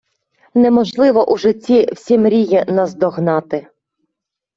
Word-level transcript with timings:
Неможливо 0.53 1.31
у 1.33 1.37
житті 1.37 1.87
всі 1.93 2.17
мрії 2.19 2.65
наздогнати 2.67 3.67